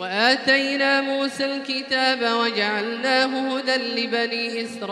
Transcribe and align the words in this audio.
وآتينا 0.00 1.00
موسى 1.00 1.44
الكتاب 1.44 2.22
وجعلناه 2.22 3.56
هدى 3.56 3.76
لبني 3.76 4.64
إسرائيل 4.64 4.86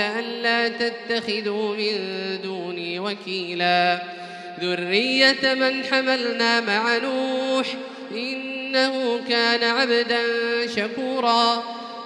ألا 0.00 0.68
تتخذوا 0.68 1.76
من 1.76 1.98
دوني 2.42 2.98
وكيلا. 2.98 4.02
ذرية 4.60 5.54
من 5.54 5.84
حملنا 5.84 6.60
مع 6.60 6.96
نوح 6.96 7.66
إنه 8.12 9.20
كان 9.28 9.64
عبدا 9.64 10.22
شكورا. 10.76 11.62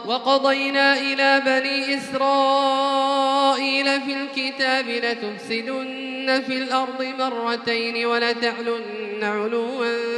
وقضينا 0.06 0.98
إلى 0.98 1.42
بني 1.46 1.98
إسرائيل 1.98 3.84
في 4.00 4.16
الكتاب 4.22 4.88
لتفسدن 4.88 6.42
في 6.46 6.52
الأرض 6.52 7.02
مرتين 7.18 8.06
ولتعلن 8.06 9.22
علوا 9.22 10.17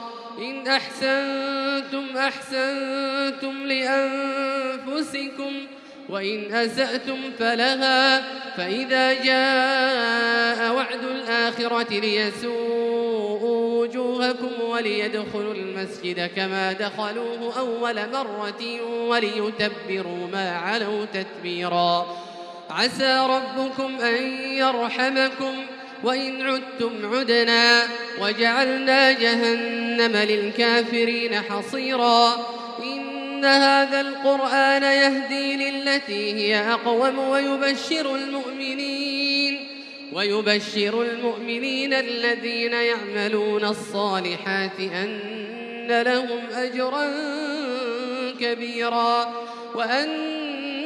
إن 0.41 0.67
أحسنتم 0.67 2.17
أحسنتم 2.17 3.63
لأنفسكم 3.67 5.53
وإن 6.09 6.53
أسأتم 6.53 7.17
فلها 7.39 8.23
فإذا 8.57 9.13
جاء 9.13 10.73
وعد 10.73 11.03
الآخرة 11.03 11.99
ليسوءوا 11.99 13.81
وجوهكم 13.81 14.61
وليدخلوا 14.61 15.53
المسجد 15.53 16.29
كما 16.35 16.73
دخلوه 16.73 17.59
أول 17.59 17.95
مرة 18.13 18.81
وليتبروا 19.07 20.27
ما 20.31 20.51
علوا 20.51 21.05
تتبيرا. 21.05 22.17
عسى 22.69 23.27
ربكم 23.29 24.01
أن 24.01 24.23
يرحمكم 24.43 25.55
وإن 26.03 26.41
عدتم 26.41 27.15
عدنا 27.15 27.83
وجعلنا 28.21 29.11
جهنم 29.11 30.15
للكافرين 30.15 31.35
حصيرا. 31.35 32.35
إن 32.83 33.45
هذا 33.45 34.01
القرآن 34.01 34.83
يهدي 34.83 35.55
للتي 35.55 36.33
هي 36.33 36.71
أقوم 36.71 37.19
ويبشر 37.19 38.15
المؤمنين 38.15 39.67
ويبشر 40.13 41.01
المؤمنين 41.01 41.93
الذين 41.93 42.73
يعملون 42.73 43.65
الصالحات 43.65 44.79
أن 44.79 46.01
لهم 46.01 46.39
أجرا 46.53 47.13
كبيرا 48.39 49.33
وأن 49.75 50.40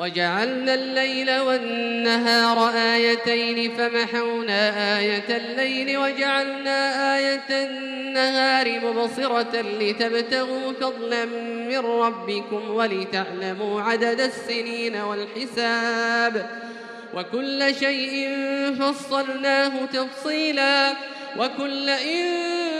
وجعلنا 0.00 0.74
الليل 0.74 1.40
والنهار 1.40 2.70
آيتين 2.94 3.76
فمحونا 3.76 4.98
آية 4.98 5.36
الليل 5.36 5.98
وجعلنا 5.98 7.16
آية 7.16 7.50
النهار 7.50 8.80
مبصرة 8.80 9.60
لتبتغوا 9.60 10.72
فضلا 10.72 11.24
من 11.68 11.78
ربكم 11.78 12.70
ولتعلموا 12.70 13.82
عدد 13.82 14.20
السنين 14.20 14.96
والحساب 14.96 16.50
وكل 17.14 17.74
شيء 17.74 18.28
فصلناه 18.80 19.72
تفصيلا 19.92 20.92
وكل 21.38 21.88
إنسان 21.88 22.79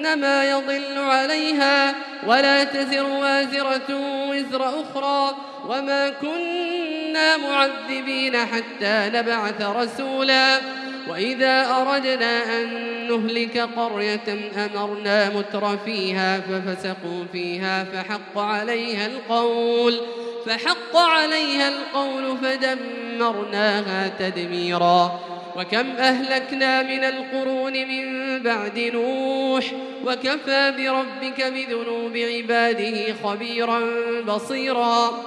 فإنما 0.00 0.50
يضل 0.50 0.98
عليها 0.98 1.94
ولا 2.26 2.64
تزر 2.64 3.06
وازرة 3.06 3.96
وزر 4.30 4.64
أخرى 4.64 5.36
وما 5.68 6.10
كنا 6.10 7.36
معذبين 7.36 8.36
حتى 8.36 9.10
نبعث 9.14 9.62
رسولا 9.62 10.60
وإذا 11.08 11.70
أردنا 11.70 12.60
أن 12.60 12.66
نهلك 13.08 13.58
قرية 13.76 14.50
أمرنا 14.56 15.28
متر 15.28 15.78
فيها 15.84 16.40
ففسقوا 16.40 17.24
فيها 17.32 17.84
فحق 17.84 18.38
عليها 18.38 19.06
القول 19.06 20.00
فحق 20.46 20.96
عليها 20.96 21.68
القول 21.68 22.38
فدمرناها 22.38 24.08
تدميرا 24.18 25.20
وكم 25.56 25.90
أهلكنا 25.90 26.82
من 26.82 27.04
القرون 27.04 27.72
من 27.72 28.38
بعد 28.42 28.78
نوح 28.78 29.64
وكفى 30.04 30.72
بربك 30.78 31.42
بذنوب 31.42 32.16
عباده 32.16 33.14
خبيرا 33.24 33.80
بصيرا. 34.26 35.24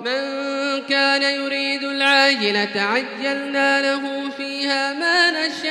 من 0.00 0.22
كان 0.88 1.22
يريد 1.22 1.84
العاجلة 1.84 2.80
عجلنا 2.80 3.82
له 3.82 4.30
فيها 4.30 4.92
ما 4.92 5.30
نشاء 5.30 5.68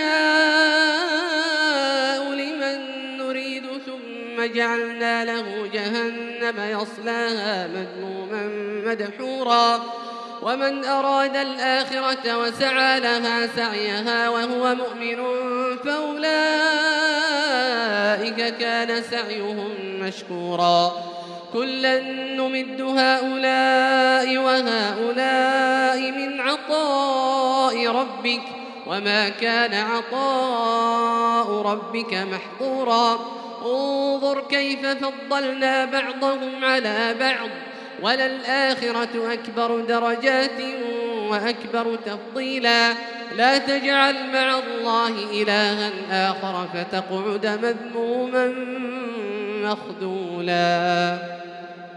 لمن 2.34 2.78
نريد 3.18 3.64
ثم 3.86 4.46
جعلنا 4.54 5.26
له 5.26 5.70
جهنم 5.74 6.56
يصلاها 6.60 7.68
مذموما 7.68 8.44
مدحورا. 8.86 10.07
ومن 10.48 10.86
أراد 10.86 11.36
الآخرة 11.36 12.38
وسعى 12.38 13.00
لها 13.00 13.48
سعيها 13.48 14.30
وهو 14.30 14.76
مؤمن 14.76 15.18
فأولئك 15.84 16.28
كان 18.58 19.02
سعيهم 19.02 19.72
مشكورا. 20.00 20.94
كلا 21.54 22.00
نمد 22.40 22.82
هؤلاء 22.82 24.38
وهؤلاء 24.38 26.12
من 26.12 26.42
عطاء 26.42 27.88
ربك 27.88 28.42
وما 28.88 29.30
كان 29.30 29.74
عطاء 29.74 31.62
ربك 31.62 32.14
محظورا. 32.14 33.20
انظر 33.66 34.42
كيف 34.50 34.86
فضلنا 34.86 35.86
بعضهم 35.86 36.66
على 36.66 37.16
بعض. 37.20 37.50
وللآخرة 38.02 39.34
أكبر 39.34 39.80
درجات 39.80 40.62
وأكبر 41.30 41.98
تفضيلا. 42.06 42.94
لا 43.38 43.58
تجعل 43.58 44.16
مع 44.34 44.60
الله 44.60 45.42
إلها 45.42 45.92
آخر 46.12 46.68
فتقعد 46.74 47.60
مذموما 47.64 48.54
مخذولا. 49.64 51.18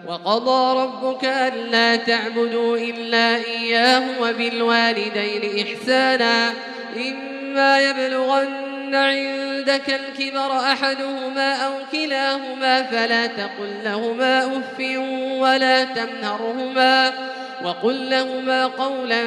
وقضى 0.07 0.81
ربك 0.83 1.25
ألا 1.25 1.97
تعبدوا 1.97 2.77
إلا 2.77 3.37
إياه 3.37 4.21
وبالوالدين 4.21 5.67
إحسانا. 5.67 6.53
إما 6.97 7.81
يبلغن 7.81 8.70
عندك 8.95 10.01
الكبر 10.01 10.59
أحدهما 10.59 11.55
أو 11.67 11.73
كلاهما 11.93 12.83
فلا 12.83 13.27
تقل 13.27 13.75
لهما 13.85 14.45
أف 14.45 14.81
ولا 15.41 15.85
تنهرهما 15.85 17.13
وقل 17.65 18.11
لهما 18.11 18.67
قولا 18.67 19.23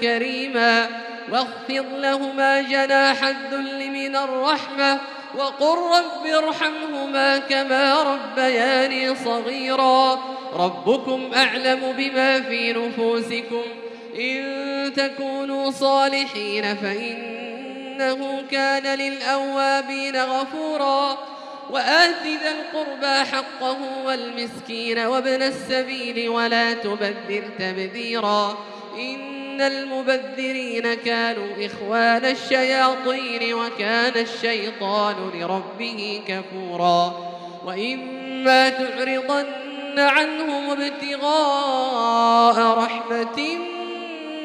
كريما 0.00 0.86
واخفض 1.32 1.86
لهما 1.98 2.62
جناح 2.62 3.24
الذل 3.24 3.90
من 3.90 4.16
الرحمة 4.16 5.00
وقل 5.38 5.76
رب 5.96 6.44
ارحمهما 6.44 7.38
كما 7.38 8.02
ربياني 8.02 9.14
صغيرا 9.14 10.18
ربكم 10.54 11.30
أعلم 11.36 11.94
بما 11.98 12.40
في 12.40 12.72
نفوسكم 12.72 13.62
إن 14.20 14.92
تكونوا 14.96 15.70
صالحين 15.70 16.76
فإنه 17.98 18.42
كان 18.50 18.98
للأوابين 18.98 20.16
غفورا 20.16 21.18
وآت 21.70 22.26
ذا 22.42 22.50
القربى 22.50 23.30
حقه 23.30 23.76
والمسكين 24.04 24.98
وابن 24.98 25.42
السبيل 25.42 26.28
ولا 26.28 26.72
تبذر 26.72 27.42
تبذيرا 27.58 28.58
إن 28.98 29.60
المبذرين 29.60 30.94
كانوا 30.94 31.66
إخوان 31.66 32.24
الشياطين 32.24 33.54
وكان 33.54 34.12
الشيطان 34.16 35.30
لربه 35.34 36.22
كفورا 36.28 37.28
وإما 37.66 38.68
تعرضن 38.68 39.98
عنهم 39.98 40.70
ابتغاء 40.70 42.78
رحمة 42.78 43.77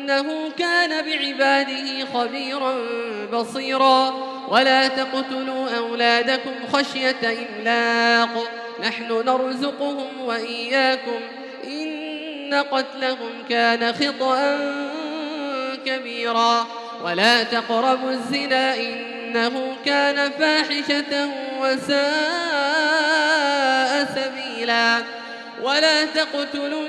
إنه 0.00 0.50
كان 0.58 1.04
بعباده 1.04 2.06
خبيرا 2.14 2.74
بصيرا. 3.32 4.14
ولا 4.48 4.88
تقتلوا 4.88 5.76
أولادكم 5.76 6.50
خشية 6.72 7.16
إملاق. 7.22 8.50
نحن 8.82 9.22
نرزقهم 9.26 10.20
وإياكم. 10.20 11.20
إن 11.64 12.64
قتلهم 12.70 13.32
كان 13.48 13.92
خطأ 13.92 14.58
كبيرا. 15.86 16.66
ولا 17.04 17.42
تقربوا 17.42 18.10
الزنا. 18.10 18.76
إنه 18.76 19.76
كان 19.84 20.30
فاحشة 20.30 21.30
وساء 21.60 22.00
سبيلا. 24.14 25.02
ولا 25.62 26.04
تقتلوا 26.04 26.88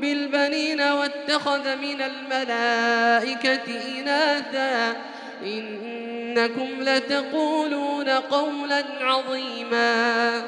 بالبنين 0.00 0.80
واتخذ 0.80 1.76
من 1.76 2.02
الملائكة 2.02 3.98
إناثا. 3.98 4.96
إنكم 5.44 6.68
لتقولون 6.80 8.08
قولا 8.08 8.84
عظيما. 9.00 10.42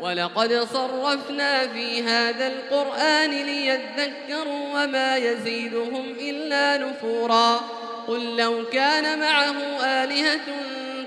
ولقد 0.00 0.68
صرفنا 0.72 1.68
في 1.68 2.02
هذا 2.02 2.46
القرآن 2.46 3.30
ليذكروا 3.30 4.84
وما 4.84 5.16
يزيدهم 5.16 6.14
إلا 6.20 6.76
نفورا. 6.76 7.60
قل 8.08 8.36
لو 8.36 8.64
كان 8.72 9.18
معه 9.18 9.84
آلهة 9.84 10.40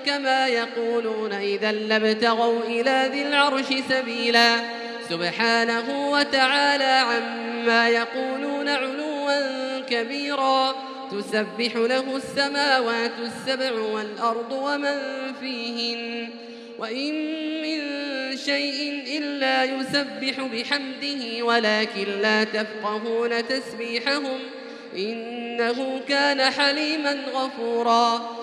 كما 0.05 0.47
يقولون 0.47 1.33
إذا 1.33 1.71
لابتغوا 1.71 2.61
إلى 2.61 3.09
ذي 3.11 3.21
العرش 3.21 3.65
سبيلا. 3.89 4.82
سبحانه 5.13 6.11
وتعالى 6.11 6.83
عما 6.83 7.89
يقولون 7.89 8.69
علوا 8.69 9.79
كبيرا. 9.79 10.75
تسبح 11.11 11.75
له 11.75 12.15
السماوات 12.15 13.11
السبع 13.19 13.71
والأرض 13.71 14.51
ومن 14.51 14.99
فيهن. 15.39 16.29
وإن 16.79 17.13
من 17.61 17.79
شيء 18.37 19.03
إلا 19.17 19.63
يسبح 19.63 20.41
بحمده 20.53 21.45
ولكن 21.45 22.21
لا 22.21 22.43
تفقهون 22.43 23.47
تسبيحهم. 23.47 24.39
إنه 24.97 26.01
كان 26.09 26.51
حليما 26.51 27.17
غفورا. 27.33 28.42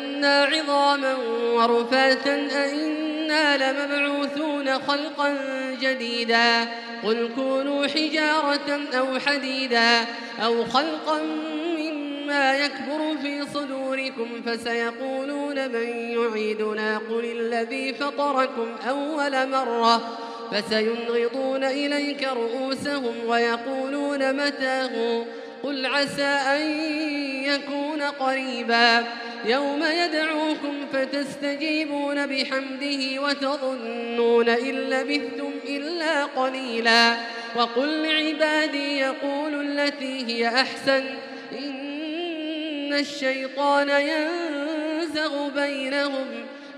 كنا 0.21 0.43
عظاما 0.43 1.15
ورفاتا 1.53 2.47
أئنا 2.63 3.57
لمبعوثون 3.57 4.79
خلقا 4.79 5.37
جديدا. 5.81 6.67
قل 7.03 7.29
كونوا 7.35 7.87
حجارة 7.87 8.79
أو 8.93 9.19
حديدا 9.19 10.05
أو 10.45 10.65
خلقا 10.65 11.21
ما 12.27 12.57
يكبر 12.57 13.17
في 13.21 13.45
صدوركم 13.53 14.27
فسيقولون 14.45 15.69
من 15.69 15.87
يعيدنا. 15.87 16.97
قل 16.97 17.25
الذي 17.25 17.93
فطركم 17.93 18.75
أول 18.89 19.49
مرة 19.49 20.17
فسينغضون 20.51 21.63
إليك 21.63 22.23
رؤوسهم 22.23 23.13
ويقولون 23.27 24.45
متاه 24.45 25.25
قل 25.63 25.85
عسى 25.85 26.23
أن 26.23 26.61
يكون 27.43 28.01
قريبا 28.01 29.03
يوم 29.45 29.83
يدعوكم 29.83 30.85
فتستجيبون 30.93 32.25
بحمده 32.25 33.21
وتظنون 33.21 34.49
إن 34.49 34.75
لبثتم 34.75 35.51
إلا 35.67 36.25
قليلا 36.25 37.15
وقل 37.55 38.03
لعبادي 38.03 38.99
يقولوا 38.99 39.61
التي 39.61 40.25
هي 40.27 40.47
أحسن 40.47 41.03
إن 41.59 42.93
الشيطان 42.93 43.89
ينزغ 43.89 45.49
بينهم 45.49 46.27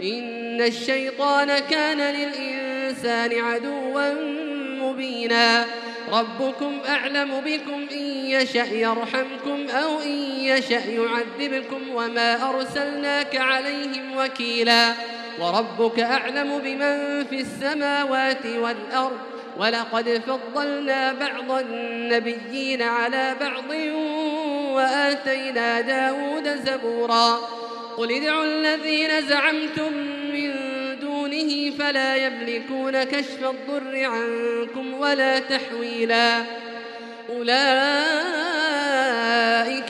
إن 0.02 0.62
الشيطان 0.62 1.60
كان 1.60 1.98
للإنسان 1.98 3.40
عدوا 3.40 4.14
مبينا 4.82 5.66
ربكم 6.20 6.80
أعلم 6.90 7.42
بكم 7.46 7.88
إن 7.92 8.06
يشأ 8.26 8.74
يرحمكم 8.74 9.68
أو 9.70 10.00
إن 10.00 10.20
يشأ 10.40 10.82
يعذبكم 10.90 11.96
وما 11.96 12.50
أرسلناك 12.50 13.36
عليهم 13.36 14.18
وكيلا 14.18 14.94
وربك 15.40 16.00
أعلم 16.00 16.60
بمن 16.60 17.24
في 17.24 17.42
السماوات 17.42 18.46
والأرض 18.46 19.18
ولقد 19.58 20.22
فضلنا 20.28 21.14
بعض 21.14 21.52
النبيين 21.52 22.82
على 22.82 23.36
بعض 23.40 23.70
وآتينا 24.74 25.82
داود 25.82 26.48
زبورا 26.66 27.40
قل 27.98 28.12
ادعوا 28.12 28.44
الذين 28.44 29.22
زعمتم 29.22 30.23
دونه 31.54 31.78
فلا 31.78 32.16
يملكون 32.16 33.04
كشف 33.04 33.44
الضر 33.44 34.06
عنكم 34.06 34.94
ولا 34.94 35.40
تحويلا. 35.40 36.44
أولئك 37.30 37.54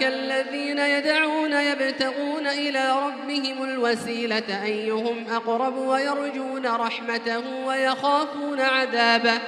الذين 0.03 0.79
يدعون 0.79 1.53
يبتغون 1.53 2.47
إلى 2.47 2.99
ربهم 3.05 3.63
الوسيلة 3.63 4.63
أيهم 4.63 5.25
أقرب 5.31 5.77
ويرجون 5.77 6.65
رحمته 6.65 7.65
ويخافون 7.65 8.61
عذابه. 8.61 9.39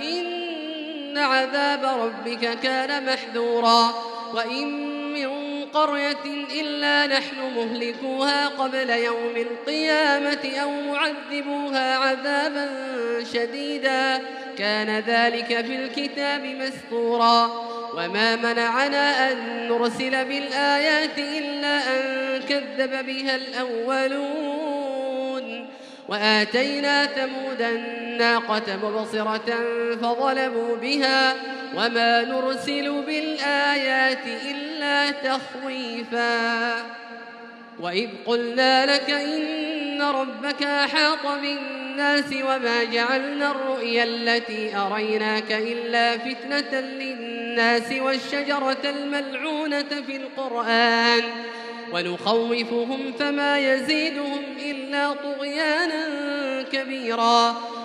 إن 0.00 1.18
عذاب 1.18 1.84
ربك 1.84 2.58
كان 2.62 3.06
محذورا. 3.06 3.94
وإن 4.34 4.89
قرية 5.74 6.24
إلا 6.60 7.06
نحن 7.06 7.36
مهلكوها 7.56 8.48
قبل 8.48 8.90
يوم 8.90 9.36
القيامة 9.36 10.58
أو 10.62 10.70
معذبوها 10.70 11.96
عذابا 11.96 12.70
شديدا. 13.32 14.20
كان 14.58 14.98
ذلك 14.98 15.46
في 15.66 15.76
الكتاب 15.76 16.44
مسطورا 16.44 17.50
وما 17.96 18.36
منعنا 18.36 19.32
أن 19.32 19.68
نرسل 19.68 20.24
بالآيات 20.24 21.18
إلا 21.18 21.78
أن 21.78 22.40
كذب 22.48 23.06
بها 23.06 23.36
الأولون. 23.36 24.80
وآتينا 26.08 27.06
ثمود 27.06 27.62
الناقة 27.62 28.76
مبصرة 28.82 29.54
فظلموا 30.02 30.76
بها. 30.76 31.34
وما 31.76 32.22
نرسل 32.22 33.02
بالآيات 33.06 34.26
إلا 34.26 34.69
تخويفا. 35.10 36.76
وإذ 37.80 38.08
قلنا 38.26 38.94
لك 38.94 39.10
إن 39.10 40.02
ربك 40.02 40.62
أحاط 40.62 41.26
بالناس 41.42 42.32
وما 42.32 42.84
جعلنا 42.84 43.50
الرؤيا 43.50 44.04
التي 44.04 44.76
أريناك 44.76 45.52
إلا 45.52 46.18
فتنة 46.18 46.80
للناس 46.80 47.92
والشجرة 47.92 48.78
الملعونة 48.84 50.02
في 50.06 50.16
القرآن. 50.16 51.22
ونخوفهم 51.92 53.12
فما 53.18 53.58
يزيدهم 53.58 54.42
إلا 54.58 55.12
طغيانا 55.14 56.06
كبيرا. 56.72 57.56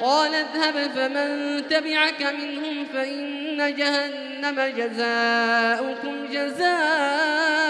قال 0.00 0.34
اذهب 0.34 0.90
فمن 0.90 1.62
تبعك 1.68 2.22
منهم 2.22 2.84
فإن 2.84 3.74
جهنم 3.76 4.60
جزاؤكم 4.76 6.26
جزاء 6.32 7.68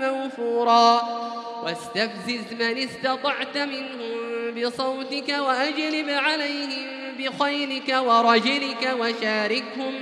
موفورا. 0.00 1.20
واستفزز 1.64 2.52
من 2.60 2.78
استطعت 2.78 3.58
منهم 3.58 4.20
بصوتك 4.56 5.28
وأجلب 5.28 6.08
عليهم 6.08 6.86
بخيلك 7.18 7.96
ورجلك 8.00 8.96
وشاركهم 9.00 9.94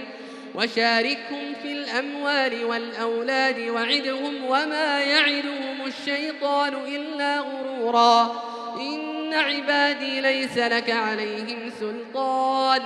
وشاركهم 0.54 1.54
في 1.62 1.72
الأموال 1.72 2.64
والأولاد 2.64 3.60
وعدهم 3.60 4.44
وما 4.44 5.00
يعدهم 5.00 5.86
الشيطان 5.86 6.74
إلا 6.74 7.40
غرورا. 7.40 8.42
إن 8.80 9.07
عبادي 9.34 10.20
ليس 10.20 10.58
لك 10.58 10.90
عليهم 10.90 11.70
سلطان 11.80 12.82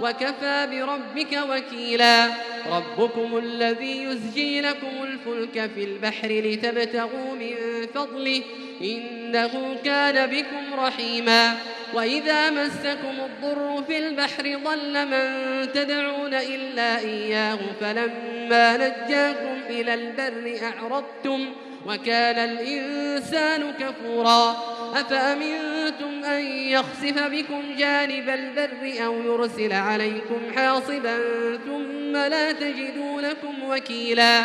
وكفى 0.00 0.68
بربك 0.70 1.38
وكيلا 1.50 2.28
ربكم 2.72 3.38
الذي 3.38 4.02
يزجي 4.02 4.60
لكم 4.60 5.02
الفلك 5.02 5.70
في 5.74 5.84
البحر 5.84 6.28
لتبتغوا 6.28 7.34
من 7.34 7.86
فضله 7.94 8.42
إنه 8.82 9.76
كان 9.84 10.30
بكم 10.30 10.80
رحيما 10.80 11.56
وإذا 11.94 12.50
مسكم 12.50 13.14
الضر 13.24 13.84
في 13.86 13.98
البحر 13.98 14.58
ضل 14.64 15.06
من 15.06 15.72
تدعون 15.72 16.34
إلا 16.34 16.98
إياه 16.98 17.58
فلما 17.80 18.76
نجاكم 18.76 19.60
إلى 19.70 19.94
البر 19.94 20.58
أعرضتم 20.62 21.52
وكان 21.86 22.50
الإنسان 22.50 23.72
كفورا 23.72 24.56
أفأمنتم 25.00 26.24
أن 26.24 26.44
يخسف 26.46 27.22
بكم 27.22 27.62
جانب 27.78 28.28
البر 28.28 29.04
أو 29.04 29.22
يرسل 29.22 29.72
عليكم 29.72 30.40
حاصبا 30.56 31.18
ثم 31.66 32.12
لا 32.12 32.52
تجدوا 32.52 33.20
لكم 33.20 33.54
وكيلا؟ 33.68 34.40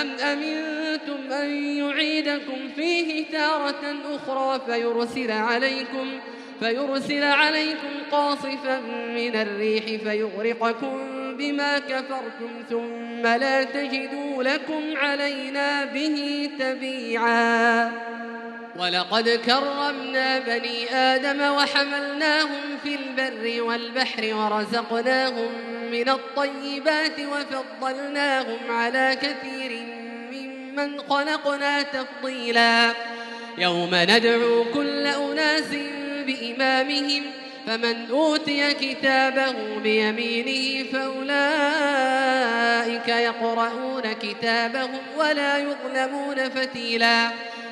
أم 0.00 0.10
أمنتم 0.10 1.32
أن 1.32 1.50
يعيدكم 1.76 2.68
فيه 2.76 3.24
تارة 3.32 3.96
أخرى 4.14 4.60
فيرسل 4.66 5.30
عليكم 5.30 6.10
فيرسل 6.60 7.22
عليكم 7.22 7.88
قاصفا 8.10 8.80
من 9.14 9.36
الريح 9.36 9.84
فيغرقكم 9.84 10.98
بما 11.36 11.78
كفرتم 11.78 12.50
ثم 12.70 13.22
لا 13.22 13.64
تجدوا 13.64 14.42
لكم 14.42 14.82
علينا 14.96 15.84
به 15.84 16.50
تبيعا. 16.58 17.92
ولقد 18.78 19.28
كرمنا 19.28 20.38
بني 20.38 20.94
آدم 20.94 21.40
وحملناهم 21.40 22.78
في 22.82 22.94
البر 22.94 23.62
والبحر 23.62 24.34
ورزقناهم 24.34 25.50
من 25.90 26.08
الطيبات 26.08 27.20
وفضلناهم 27.20 28.58
على 28.70 29.18
كثير 29.22 29.82
ممن 30.32 31.00
خلقنا 31.00 31.82
تفضيلا. 31.82 32.92
يوم 33.58 33.90
ندعو 33.92 34.64
كل 34.74 35.06
أناس 35.06 35.76
بإمامهم 36.26 37.22
فمن 37.66 38.10
أوتي 38.10 38.74
كتابه 38.74 39.78
بيمينه 39.82 40.84
فأولئك 40.92 41.28
يقرؤون 43.08 44.12
كتابهم 44.12 45.00
ولا 45.16 45.58
يظلمون 45.58 46.48
فتيلا. 46.48 47.30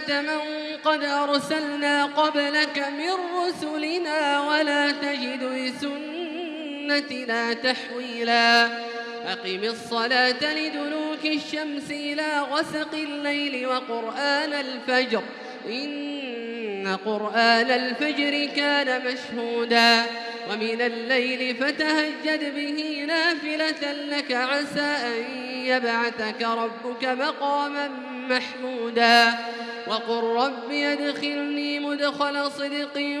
من 0.00 0.40
قد 0.84 1.04
أرسلنا 1.04 2.04
قبلك 2.04 2.78
من 2.78 3.46
رسلنا 3.46 4.40
ولا 4.40 4.90
تجد 4.90 5.42
لسنتنا 6.88 7.52
تحويلا. 7.52 8.66
أقم 9.26 9.64
الصلاة 9.64 10.54
لدلوك 10.54 11.24
الشمس 11.24 11.90
إلى 11.90 12.40
غسق 12.40 12.94
الليل 12.94 13.66
وقرآن 13.66 14.52
الفجر. 14.52 15.22
إن 15.68 16.96
قرآن 17.04 17.70
الفجر 17.70 18.48
كان 18.56 19.02
مشهودا. 19.06 20.02
ومن 20.50 20.80
الليل 20.80 21.56
فتهجد 21.56 22.54
به 22.54 23.04
نافلة 23.08 23.92
لك 23.92 24.32
عسى 24.32 24.80
أن 24.80 25.24
يبعثك 25.54 26.42
ربك 26.42 27.04
مقاما 27.04 27.88
محمودا. 28.28 29.34
وقل 29.86 30.22
رب 30.22 30.70
يدخلني 30.70 31.80
مدخل 31.80 32.50
صدق 32.50 33.20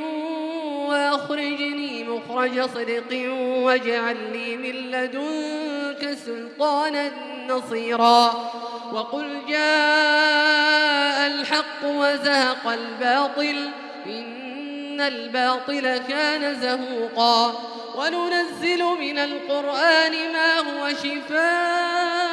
وأخرجني 0.88 2.04
مخرج 2.04 2.60
صدق 2.60 3.30
واجعل 3.38 4.16
لي 4.32 4.56
من 4.56 4.90
لدنك 4.90 6.18
سلطانا 6.26 7.10
نصيرا. 7.48 8.50
وقل 8.92 9.38
جاء 9.48 11.26
الحق 11.26 11.84
وزهق 11.84 12.66
الباطل 12.66 13.68
إن 14.06 15.00
الباطل 15.00 15.98
كان 16.08 16.60
زهوقا. 16.60 17.72
وننزل 17.96 18.84
من 18.84 19.18
القرآن 19.18 20.12
ما 20.32 20.58
هو 20.58 20.88
شفاء 20.88 22.32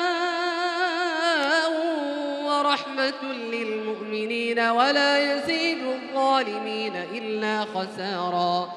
ورحمة 2.43 3.21
للمؤمنين 4.19 4.59
ولا 4.59 5.33
يزيد 5.33 5.77
الظالمين 5.83 6.95
إلا 6.95 7.65
خسارا. 7.65 8.73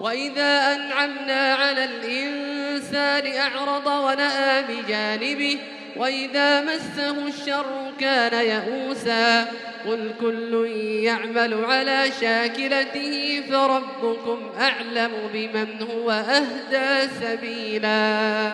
وإذا 0.00 0.74
أنعمنا 0.74 1.54
على 1.54 1.84
الإنسان 1.84 3.36
أعرض 3.36 3.86
ونأى 3.86 4.62
بجانبه 4.62 5.58
وإذا 5.96 6.60
مسه 6.60 7.26
الشر 7.26 7.92
كان 8.00 8.46
يئوسا. 8.46 9.46
قل 9.86 10.12
كل 10.20 10.66
يعمل 11.02 11.64
على 11.64 12.04
شاكلته 12.20 13.42
فربكم 13.50 14.50
أعلم 14.60 15.12
بمن 15.32 15.82
هو 15.82 16.10
أهدى 16.10 17.08
سبيلا. 17.20 18.52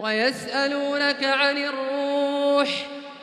ويسألونك 0.00 1.24
عن 1.24 1.56
الروح 1.56 2.68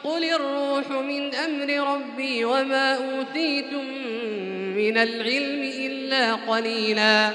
قل 0.03 0.23
الروح 0.23 0.68
من 0.91 1.36
أمر 1.36 1.93
ربي 1.93 2.45
وما 2.45 2.95
أوتيتم 2.95 3.86
من 4.75 4.98
العلم 4.98 5.71
إلا 5.79 6.33
قليلا. 6.33 7.31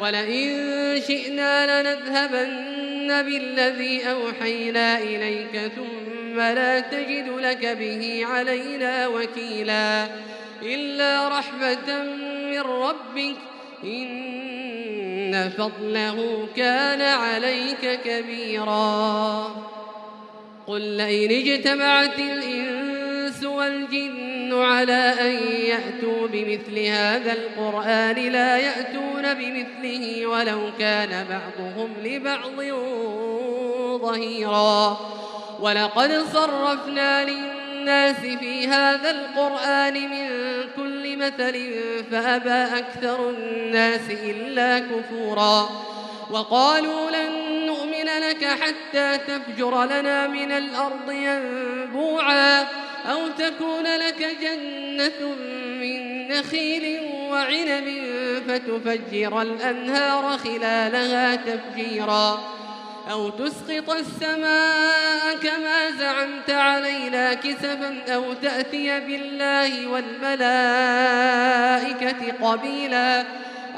ولئن 0.00 1.00
شئنا 1.06 1.82
لنذهبن 1.82 3.22
بالذي 3.22 4.10
أوحينا 4.10 4.98
إليك 4.98 5.72
ثم 5.76 6.40
لا 6.40 6.80
تجد 6.80 7.28
لك 7.28 7.66
به 7.66 8.26
علينا 8.26 9.06
وكيلا. 9.08 10.08
إلا 10.62 11.28
رحمة 11.28 12.04
من 12.50 12.60
ربك 12.60 13.36
إن 13.84 15.50
فضله 15.58 16.48
كان 16.56 17.00
عليك 17.00 18.00
كبيرا. 18.04 19.56
قل 20.66 20.80
لئن 20.80 21.30
اجتمعت 21.30 22.18
والجن 23.44 24.62
على 24.62 25.14
أن 25.20 25.32
يأتوا 25.66 26.26
بمثل 26.32 26.78
هذا 26.78 27.32
القرآن 27.32 28.16
لا 28.16 28.56
يأتون 28.56 29.34
بمثله 29.34 30.26
ولو 30.26 30.60
كان 30.78 31.26
بعضهم 31.28 31.94
لبعض 32.04 32.62
ظهيرا. 34.02 35.00
ولقد 35.60 36.24
صرفنا 36.32 37.24
للناس 37.24 38.16
في 38.16 38.68
هذا 38.68 39.10
القرآن 39.10 39.94
من 39.94 40.28
كل 40.76 41.16
مثل 41.16 41.74
فأبى 42.10 42.78
أكثر 42.78 43.30
الناس 43.30 44.10
إلا 44.10 44.78
كفورا. 44.78 45.68
وقالوا 46.30 47.10
لن 47.10 47.66
نؤمن 47.66 48.08
لك 48.28 48.44
حتى 48.44 49.18
تفجر 49.18 49.84
لنا 49.84 50.26
من 50.26 50.52
الأرض 50.52 51.10
ينبوعا. 51.10 52.66
أو 53.10 53.28
تكون 53.28 53.84
لك 53.84 54.36
جنة 54.40 55.34
من 55.80 56.28
نخيل 56.28 57.00
وعنب 57.30 58.02
فتفجر 58.48 59.42
الأنهار 59.42 60.38
خلالها 60.38 61.34
تفجيرا. 61.34 62.52
أو 63.10 63.28
تسقط 63.28 63.90
السماء 63.90 65.36
كما 65.42 65.90
زعمت 65.90 66.50
علينا 66.50 67.34
كسفا 67.34 68.02
أو 68.08 68.32
تأتي 68.32 69.00
بالله 69.00 69.86
والملائكة 69.86 70.52
قبيلا. 72.42 73.24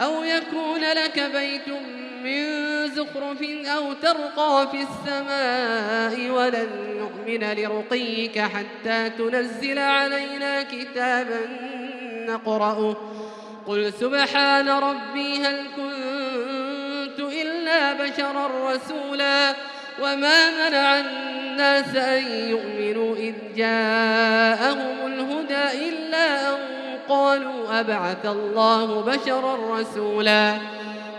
أو 0.00 0.24
يكون 0.24 0.80
لك 0.80 1.30
بيت 1.34 1.68
من 2.24 2.63
زخرف 3.04 3.42
أو 3.66 3.92
ترقى 3.92 4.68
في 4.70 4.82
السماء 4.82 6.30
ولن 6.30 6.68
نؤمن 6.98 7.52
لرقيك 7.52 8.38
حتى 8.38 9.10
تنزل 9.10 9.78
علينا 9.78 10.62
كتابا 10.62 11.40
نقرأه 12.28 12.96
قل 13.66 13.92
سبحان 13.92 14.68
ربي 14.68 15.38
هل 15.38 15.64
كنت 15.76 17.20
إلا 17.20 17.92
بشرا 17.92 18.72
رسولا 18.72 19.54
وما 20.02 20.68
منع 20.68 20.98
الناس 20.98 21.96
أن 21.96 22.24
يؤمنوا 22.48 23.16
إذ 23.16 23.34
جاءهم 23.56 25.06
الهدى 25.06 25.88
إلا 25.88 26.48
أن 26.48 26.58
قالوا 27.08 27.80
أبعث 27.80 28.26
الله 28.26 29.00
بشرا 29.00 29.78
رسولا 29.80 30.54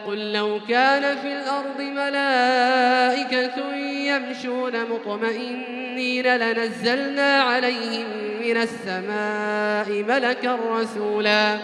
قل 0.07 0.33
لو 0.33 0.59
كان 0.69 1.17
في 1.17 1.27
الأرض 1.27 1.81
ملائكة 1.81 3.75
يمشون 3.75 4.85
مطمئنين 4.85 6.37
لنزلنا 6.37 7.41
عليهم 7.41 8.05
من 8.41 8.57
السماء 8.57 10.03
ملكا 10.03 10.59
رسولا. 10.69 11.57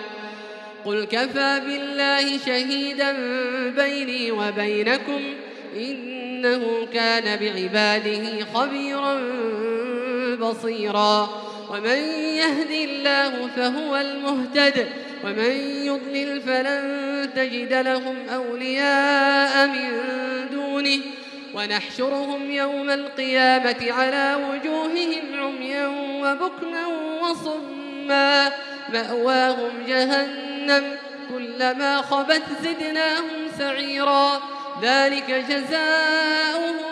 قل 0.86 1.04
كفى 1.06 1.62
بالله 1.66 2.38
شهيدا 2.38 3.12
بيني 3.70 4.32
وبينكم 4.32 5.22
إنه 5.76 6.88
كان 6.94 7.40
بعباده 7.40 8.46
خبيرا 8.54 9.22
بصيرا. 10.36 11.30
ومن 11.70 11.98
يهد 12.36 12.72
الله 12.72 13.48
فهو 13.56 13.96
المهتد. 13.96 14.88
ومن 15.24 15.52
يضلل 15.86 16.42
فلن 16.42 17.30
تجد 17.36 17.74
لهم 17.74 18.16
أولياء 18.30 19.68
من 19.68 19.92
دونه 20.52 21.00
ونحشرهم 21.54 22.52
يوم 22.52 22.90
القيامة 22.90 23.92
على 23.92 24.38
وجوههم 24.50 25.24
عميا 25.40 25.88
وبكما 26.22 26.88
وصما 27.22 28.52
مأواهم 28.94 29.72
جهنم 29.88 30.98
كلما 31.30 32.02
خبت 32.02 32.44
زدناهم 32.64 33.48
سعيرا 33.58 34.42
ذلك 34.82 35.46
جزاؤهم 35.50 36.92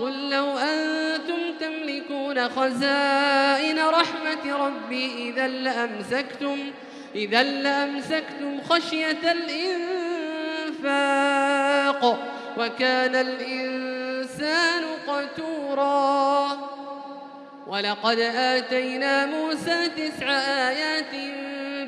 قل 0.00 0.30
لو 0.30 0.58
أنتم 0.58 1.54
تملكون 1.60 2.48
خزائن 2.48 3.78
رحمة 3.78 4.66
ربي 4.66 5.30
إذا 5.30 5.48
لأمسكتم 5.48 6.58
إذا 7.14 7.42
لأمسكتم 7.42 8.60
خشية 8.70 9.32
الإنفاق 10.82 12.18
وكان 12.58 13.14
الإنسان 13.14 14.84
قتورا. 15.08 16.58
ولقد 17.66 18.18
آتينا 18.18 19.26
موسى 19.26 19.88
تسع 19.88 20.26
آيات 20.68 21.14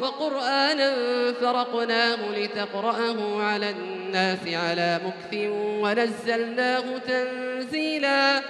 وقرآنا 0.00 0.92
فرقناه 1.40 2.18
لتقرأه 2.36 3.42
على 3.42 3.70
الناس 3.70 4.48
على 4.48 5.00
مكث 5.06 5.48
ونزلناه 5.52 6.84
تنزيلا. 6.98 8.42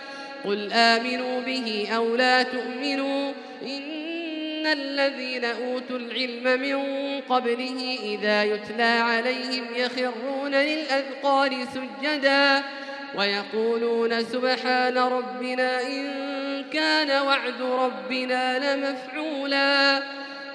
قل 0.45 0.73
آمنوا 0.73 1.41
به 1.41 1.89
أو 1.97 2.17
لا 2.17 2.43
تؤمنوا 2.43 3.33
إن 3.63 4.67
الذين 4.67 5.45
أوتوا 5.45 5.99
العلم 5.99 6.61
من 6.61 6.81
قبله 7.21 7.99
إذا 8.03 8.45
يتلى 8.45 8.83
عليهم 8.83 9.65
يخرون 9.77 10.55
للأذقان 10.55 11.67
سجدا 11.75 12.63
ويقولون 13.15 14.25
سبحان 14.25 14.99
ربنا 14.99 15.83
إن 15.83 16.05
كان 16.73 17.27
وعد 17.27 17.63
ربنا 17.63 18.59
لمفعولا. 18.59 20.03